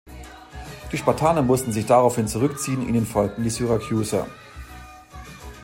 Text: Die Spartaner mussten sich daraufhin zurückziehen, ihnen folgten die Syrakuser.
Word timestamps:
Die 0.91 0.97
Spartaner 0.97 1.43
mussten 1.43 1.71
sich 1.71 1.85
daraufhin 1.85 2.27
zurückziehen, 2.27 2.89
ihnen 2.89 3.05
folgten 3.05 3.43
die 3.43 3.51
Syrakuser. 3.51 4.25